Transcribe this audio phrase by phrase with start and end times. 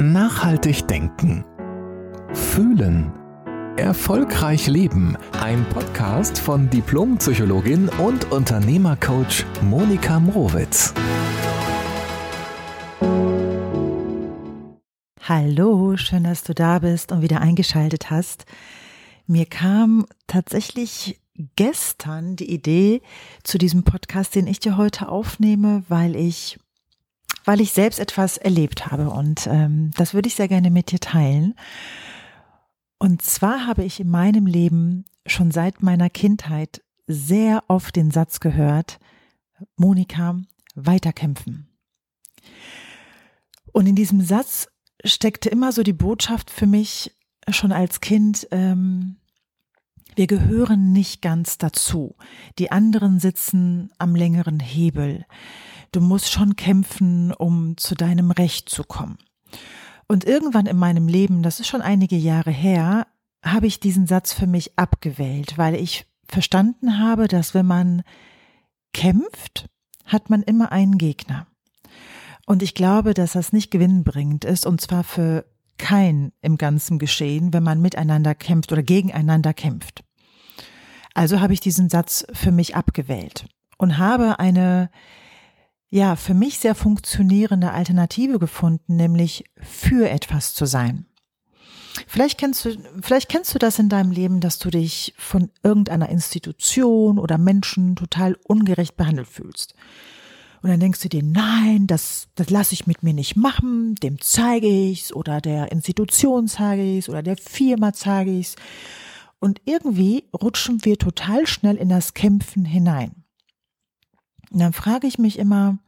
[0.00, 1.44] Nachhaltig denken.
[2.32, 3.12] Fühlen.
[3.76, 5.16] Erfolgreich leben.
[5.40, 10.92] Ein Podcast von Diplompsychologin und Unternehmercoach Monika Mrowitz.
[15.20, 18.46] Hallo, schön, dass du da bist und wieder eingeschaltet hast.
[19.28, 21.20] Mir kam tatsächlich
[21.54, 23.00] gestern die Idee
[23.44, 26.58] zu diesem Podcast, den ich dir heute aufnehme, weil ich
[27.44, 31.00] weil ich selbst etwas erlebt habe und ähm, das würde ich sehr gerne mit dir
[31.00, 31.54] teilen.
[32.98, 38.40] Und zwar habe ich in meinem Leben schon seit meiner Kindheit sehr oft den Satz
[38.40, 38.98] gehört,
[39.76, 40.40] Monika,
[40.74, 41.68] weiterkämpfen.
[43.72, 44.68] Und in diesem Satz
[45.04, 47.12] steckte immer so die Botschaft für mich
[47.48, 49.16] schon als Kind, ähm,
[50.16, 52.14] wir gehören nicht ganz dazu.
[52.58, 55.24] Die anderen sitzen am längeren Hebel
[55.94, 59.18] du musst schon kämpfen, um zu deinem Recht zu kommen.
[60.06, 63.06] Und irgendwann in meinem Leben, das ist schon einige Jahre her,
[63.44, 68.02] habe ich diesen Satz für mich abgewählt, weil ich verstanden habe, dass wenn man
[68.92, 69.68] kämpft,
[70.04, 71.46] hat man immer einen Gegner.
[72.46, 75.46] Und ich glaube, dass das nicht gewinnbringend ist, und zwar für
[75.78, 80.04] kein im ganzen Geschehen, wenn man miteinander kämpft oder gegeneinander kämpft.
[81.14, 83.46] Also habe ich diesen Satz für mich abgewählt
[83.78, 84.90] und habe eine
[85.94, 91.06] ja, für mich sehr funktionierende Alternative gefunden, nämlich für etwas zu sein.
[92.08, 96.08] Vielleicht kennst du, vielleicht kennst du das in deinem Leben, dass du dich von irgendeiner
[96.08, 99.76] Institution oder Menschen total ungerecht behandelt fühlst.
[100.62, 104.20] Und dann denkst du dir, nein, das, das lasse ich mit mir nicht machen, dem
[104.20, 108.56] zeige ich's oder der Institution zeige ich's oder der Firma zeige ich's.
[109.38, 113.22] Und irgendwie rutschen wir total schnell in das Kämpfen hinein.
[114.50, 115.78] Und dann frage ich mich immer,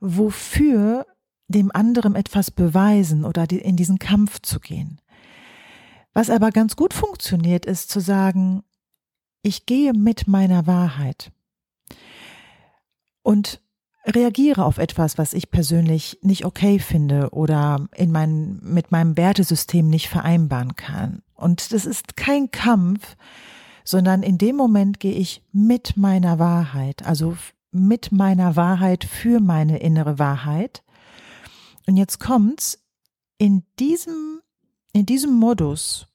[0.00, 1.06] wofür
[1.48, 5.00] dem anderen etwas beweisen oder in diesen Kampf zu gehen.
[6.12, 8.62] Was aber ganz gut funktioniert, ist zu sagen,
[9.42, 11.32] ich gehe mit meiner Wahrheit
[13.22, 13.60] und
[14.06, 19.88] reagiere auf etwas, was ich persönlich nicht okay finde oder in mein, mit meinem Wertesystem
[19.88, 21.22] nicht vereinbaren kann.
[21.34, 23.16] Und das ist kein Kampf,
[23.84, 27.36] sondern in dem Moment gehe ich mit meiner Wahrheit, also
[27.72, 30.82] mit meiner Wahrheit für meine innere Wahrheit.
[31.86, 32.78] Und jetzt kommt's,
[33.38, 34.40] in diesem,
[34.92, 36.06] in diesem Modus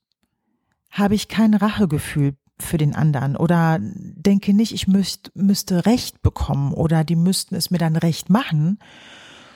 [0.91, 6.73] habe ich kein Rachegefühl für den anderen oder denke nicht, ich müsst, müsste Recht bekommen
[6.73, 8.79] oder die müssten es mir dann Recht machen,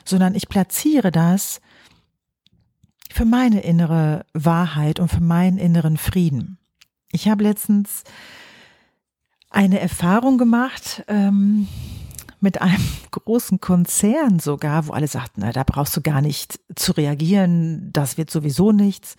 [0.03, 1.61] sondern ich platziere das
[3.11, 6.57] für meine innere Wahrheit und für meinen inneren Frieden.
[7.11, 8.03] Ich habe letztens
[9.49, 11.67] eine Erfahrung gemacht ähm,
[12.39, 16.91] mit einem großen Konzern sogar, wo alle sagten, na, da brauchst du gar nicht zu
[16.93, 19.15] reagieren, das wird sowieso nichts.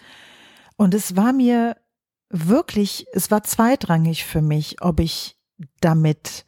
[0.76, 1.76] Und es war mir
[2.30, 5.36] wirklich, es war zweitrangig für mich, ob ich
[5.80, 6.44] damit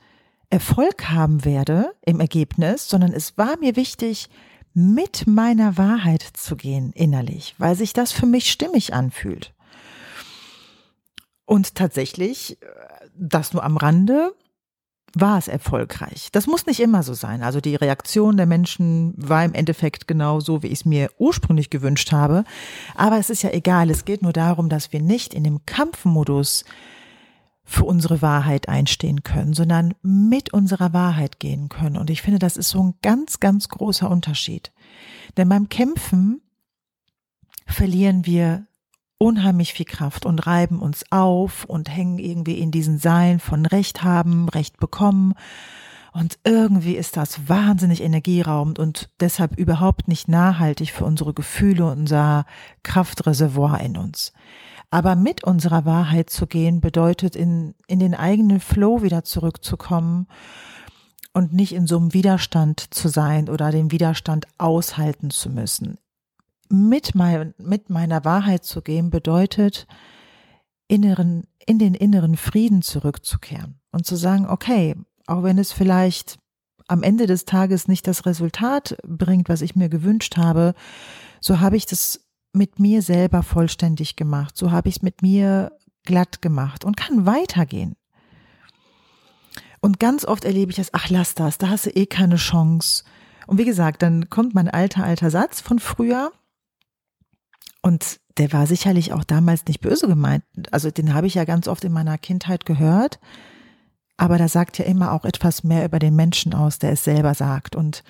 [0.49, 4.29] Erfolg haben werde im Ergebnis, sondern es war mir wichtig,
[4.75, 9.55] mit meiner Wahrheit zu gehen innerlich, weil sich das für mich stimmig anfühlt.
[11.53, 12.57] Und tatsächlich
[13.15, 14.35] das nur am Rande,
[15.15, 16.31] war es erfolgreich.
[16.33, 17.43] Das muss nicht immer so sein.
[17.43, 21.69] Also die Reaktion der Menschen war im Endeffekt genau so, wie ich es mir ursprünglich
[21.69, 22.45] gewünscht habe.
[22.95, 23.91] Aber es ist ja egal.
[23.91, 26.65] Es geht nur darum, dass wir nicht in dem Kampfmodus
[27.65, 31.99] für unsere Wahrheit einstehen können, sondern mit unserer Wahrheit gehen können.
[31.99, 34.73] Und ich finde, das ist so ein ganz, ganz großer Unterschied.
[35.37, 36.41] Denn beim Kämpfen
[37.67, 38.67] verlieren wir
[39.23, 44.03] unheimlich viel Kraft und reiben uns auf und hängen irgendwie in diesen Seilen von Recht
[44.03, 45.35] haben, Recht bekommen.
[46.13, 52.01] Und irgendwie ist das wahnsinnig energieraubend und deshalb überhaupt nicht nachhaltig für unsere Gefühle und
[52.01, 52.47] unser
[52.83, 54.33] Kraftreservoir in uns.
[54.91, 60.27] Aber mit unserer Wahrheit zu gehen bedeutet, in, in den eigenen Flow wieder zurückzukommen
[61.33, 65.97] und nicht in so einem Widerstand zu sein oder den Widerstand aushalten zu müssen
[66.73, 69.87] mit, mein, mit meiner Wahrheit zu gehen, bedeutet,
[70.89, 74.97] inneren, in den inneren Frieden zurückzukehren und zu sagen, okay,
[75.27, 76.39] auch wenn es vielleicht
[76.89, 80.75] am Ende des Tages nicht das Resultat bringt, was ich mir gewünscht habe,
[81.41, 85.73] so habe ich das mit mir selber vollständig gemacht, so habe ich es mit mir
[86.05, 87.95] glatt gemacht und kann weitergehen.
[89.81, 93.05] Und ganz oft erlebe ich das, ach lass das, da hast du eh keine Chance.
[93.47, 96.33] Und wie gesagt, dann kommt mein alter, alter Satz von früher,
[97.83, 100.45] und der war sicherlich auch damals nicht böse gemeint.
[100.71, 103.19] Also den habe ich ja ganz oft in meiner Kindheit gehört.
[104.17, 107.35] Aber da sagt ja immer auch etwas mehr über den Menschen aus, der es selber
[107.35, 107.75] sagt.
[107.75, 108.05] Und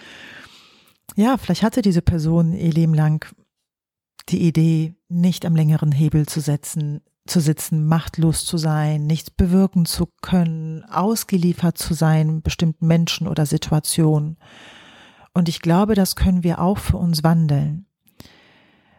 [1.17, 3.27] ja, vielleicht hatte diese Person ihr Leben lang
[4.29, 9.87] die Idee, nicht am längeren Hebel zu setzen, zu sitzen, machtlos zu sein, nichts bewirken
[9.87, 14.37] zu können, ausgeliefert zu sein bestimmten Menschen oder Situationen.
[15.35, 17.87] Und ich glaube, das können wir auch für uns wandeln.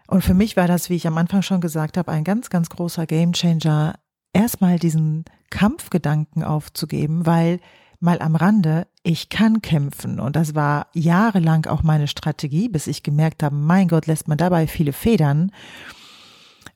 [0.07, 2.69] Und für mich war das, wie ich am Anfang schon gesagt habe, ein ganz, ganz
[2.69, 3.95] großer Gamechanger,
[4.33, 7.59] erstmal diesen Kampfgedanken aufzugeben, weil
[7.99, 10.19] mal am Rande, ich kann kämpfen.
[10.19, 14.37] Und das war jahrelang auch meine Strategie, bis ich gemerkt habe, mein Gott, lässt man
[14.37, 15.51] dabei viele Federn.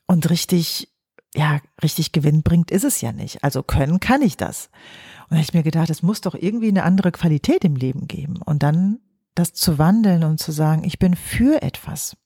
[0.05, 0.89] Und richtig
[1.35, 3.43] ja, richtig Gewinn bringt, ist es ja nicht.
[3.43, 4.69] Also können kann ich das.
[5.23, 8.07] Und da habe ich mir gedacht, es muss doch irgendwie eine andere Qualität im Leben
[8.07, 8.37] geben.
[8.43, 8.99] Und dann
[9.35, 12.17] das zu wandeln und zu sagen, ich bin für etwas.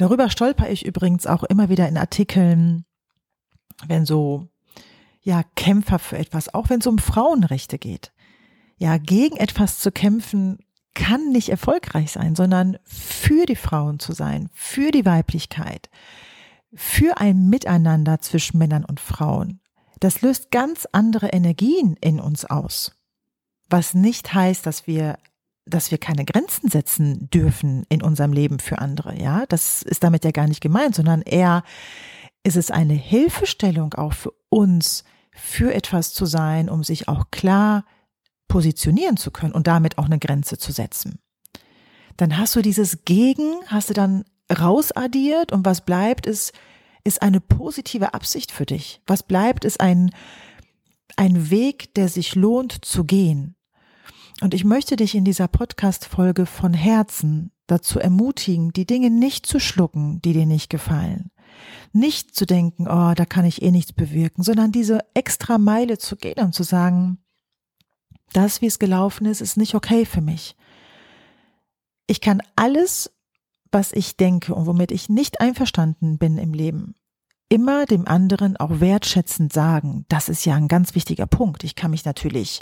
[0.00, 2.86] Darüber stolper ich übrigens auch immer wieder in Artikeln,
[3.86, 4.48] wenn so,
[5.20, 8.10] ja, Kämpfer für etwas, auch wenn es um Frauenrechte geht.
[8.78, 10.56] Ja, gegen etwas zu kämpfen
[10.94, 15.90] kann nicht erfolgreich sein, sondern für die Frauen zu sein, für die Weiblichkeit,
[16.72, 19.60] für ein Miteinander zwischen Männern und Frauen.
[19.98, 22.92] Das löst ganz andere Energien in uns aus.
[23.68, 25.18] Was nicht heißt, dass wir
[25.70, 29.46] dass wir keine Grenzen setzen dürfen in unserem Leben für andere, ja?
[29.46, 31.62] Das ist damit ja gar nicht gemeint, sondern eher
[32.42, 37.84] ist es eine Hilfestellung auch für uns, für etwas zu sein, um sich auch klar
[38.48, 41.20] positionieren zu können und damit auch eine Grenze zu setzen.
[42.16, 46.52] Dann hast du dieses Gegen, hast du dann rausaddiert und was bleibt ist,
[47.04, 49.00] ist eine positive Absicht für dich.
[49.06, 50.10] Was bleibt ist ein,
[51.16, 53.54] ein Weg, der sich lohnt zu gehen.
[54.40, 59.60] Und ich möchte dich in dieser Podcast-Folge von Herzen dazu ermutigen, die Dinge nicht zu
[59.60, 61.30] schlucken, die dir nicht gefallen.
[61.92, 66.16] Nicht zu denken, oh, da kann ich eh nichts bewirken, sondern diese extra Meile zu
[66.16, 67.18] gehen und zu sagen,
[68.32, 70.56] das, wie es gelaufen ist, ist nicht okay für mich.
[72.06, 73.10] Ich kann alles
[73.72, 76.94] was ich denke und womit ich nicht einverstanden bin im Leben,
[77.48, 80.04] immer dem anderen auch wertschätzend sagen.
[80.08, 81.64] Das ist ja ein ganz wichtiger Punkt.
[81.64, 82.60] Ich kann mich natürlich,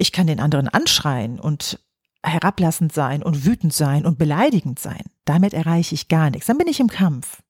[0.00, 1.78] ich kann den anderen anschreien und
[2.22, 5.02] herablassend sein und wütend sein und beleidigend sein.
[5.26, 6.46] Damit erreiche ich gar nichts.
[6.46, 7.42] Dann bin ich im Kampf.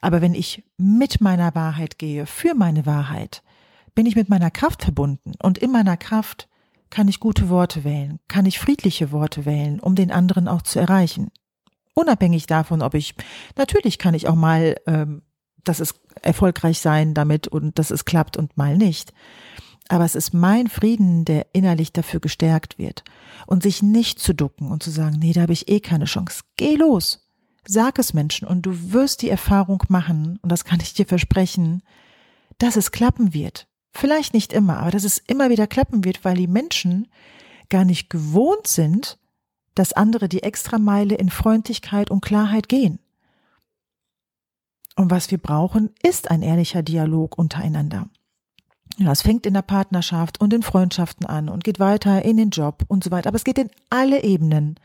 [0.00, 3.42] Aber wenn ich mit meiner Wahrheit gehe, für meine Wahrheit,
[3.94, 6.48] bin ich mit meiner Kraft verbunden und in meiner Kraft
[6.88, 10.78] kann ich gute Worte wählen, kann ich friedliche Worte wählen, um den anderen auch zu
[10.78, 11.30] erreichen.
[11.92, 13.14] Unabhängig davon, ob ich,
[13.56, 15.22] natürlich kann ich auch mal, ähm,
[15.64, 19.12] dass es erfolgreich sein damit und dass es klappt und mal nicht.
[19.88, 23.04] Aber es ist mein Frieden, der innerlich dafür gestärkt wird.
[23.46, 26.42] Und sich nicht zu ducken und zu sagen, nee, da habe ich eh keine Chance.
[26.56, 27.26] Geh los.
[27.66, 31.82] Sag es Menschen und du wirst die Erfahrung machen, und das kann ich dir versprechen,
[32.58, 33.66] dass es klappen wird.
[33.92, 37.08] Vielleicht nicht immer, aber dass es immer wieder klappen wird, weil die Menschen
[37.68, 39.18] gar nicht gewohnt sind,
[39.74, 42.98] dass andere die Extrameile in Freundlichkeit und Klarheit gehen.
[44.96, 48.08] Und was wir brauchen, ist ein ehrlicher Dialog untereinander.
[49.06, 52.84] Das fängt in der Partnerschaft und in Freundschaften an und geht weiter in den Job
[52.88, 53.28] und so weiter.
[53.28, 54.78] Aber es geht in alle Ebenen,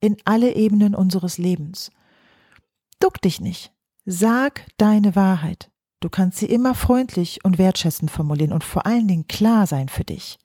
[0.00, 1.92] in alle Ebenen unseres Lebens.
[2.98, 3.72] Duck dich nicht.
[4.04, 5.70] Sag deine Wahrheit.
[6.00, 10.04] Du kannst sie immer freundlich und wertschätzend formulieren und vor allen Dingen klar sein für
[10.04, 10.38] dich.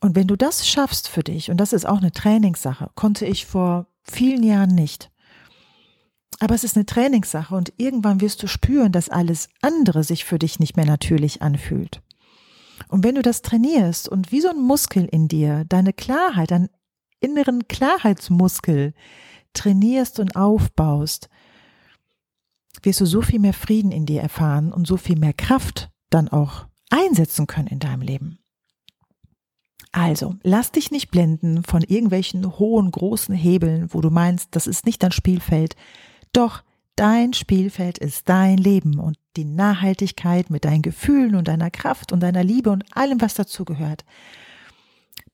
[0.00, 3.46] Und wenn du das schaffst für dich, und das ist auch eine Trainingssache, konnte ich
[3.46, 5.10] vor vielen Jahren nicht.
[6.40, 10.38] Aber es ist eine Trainingssache und irgendwann wirst du spüren, dass alles andere sich für
[10.38, 12.00] dich nicht mehr natürlich anfühlt.
[12.88, 16.68] Und wenn du das trainierst und wie so ein Muskel in dir, deine Klarheit, deinen
[17.20, 18.94] inneren Klarheitsmuskel
[19.52, 21.28] trainierst und aufbaust,
[22.82, 26.28] wirst du so viel mehr Frieden in dir erfahren und so viel mehr Kraft dann
[26.28, 28.38] auch einsetzen können in deinem Leben.
[29.90, 34.86] Also, lass dich nicht blenden von irgendwelchen hohen, großen Hebeln, wo du meinst, das ist
[34.86, 35.76] nicht dein Spielfeld.
[36.32, 36.62] Doch,
[36.96, 42.20] dein Spielfeld ist dein Leben und die Nachhaltigkeit mit deinen Gefühlen und deiner Kraft und
[42.20, 44.04] deiner Liebe und allem, was dazugehört.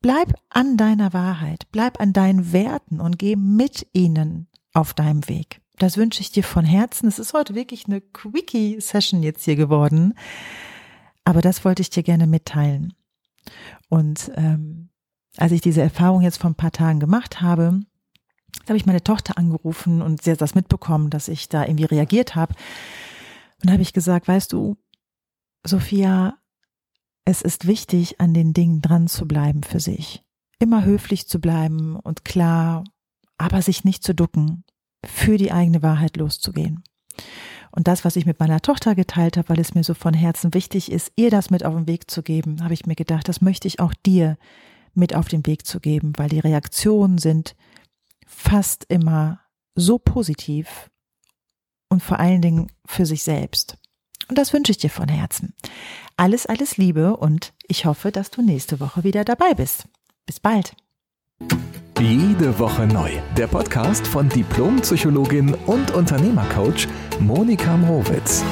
[0.02, 5.60] Bleib an deiner Wahrheit, bleib an deinen Werten und geh mit ihnen auf deinem Weg.
[5.78, 7.08] Das wünsche ich dir von Herzen.
[7.08, 10.14] Es ist heute wirklich eine Quickie-Session jetzt hier geworden.
[11.24, 12.94] Aber das wollte ich dir gerne mitteilen.
[13.88, 14.90] Und ähm,
[15.36, 17.80] als ich diese Erfahrung jetzt vor ein paar Tagen gemacht habe,
[18.68, 22.34] habe ich meine Tochter angerufen und sie hat das mitbekommen, dass ich da irgendwie reagiert
[22.34, 22.54] habe.
[23.62, 24.76] Und habe ich gesagt, weißt du,
[25.64, 26.36] Sophia,
[27.24, 30.22] es ist wichtig, an den Dingen dran zu bleiben für sich.
[30.58, 32.84] Immer höflich zu bleiben und klar,
[33.38, 34.64] aber sich nicht zu ducken,
[35.04, 36.84] für die eigene Wahrheit loszugehen.
[37.70, 40.54] Und das, was ich mit meiner Tochter geteilt habe, weil es mir so von Herzen
[40.54, 43.40] wichtig ist, ihr das mit auf den Weg zu geben, habe ich mir gedacht, das
[43.40, 44.36] möchte ich auch dir
[44.94, 47.56] mit auf den Weg zu geben, weil die Reaktionen sind
[48.34, 49.40] fast immer
[49.74, 50.90] so positiv
[51.88, 53.78] und vor allen Dingen für sich selbst.
[54.28, 55.54] Und das wünsche ich dir von Herzen.
[56.16, 59.86] Alles, alles Liebe und ich hoffe, dass du nächste Woche wieder dabei bist.
[60.26, 60.74] Bis bald.
[62.00, 63.10] Jede Woche neu.
[63.36, 66.88] Der Podcast von Diplompsychologin und Unternehmercoach
[67.20, 68.42] Monika Mrowitz.